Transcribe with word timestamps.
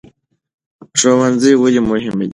ښوونځی 0.99 1.53
ولې 1.61 1.81
مهم 1.89 2.15
دی؟ 2.21 2.27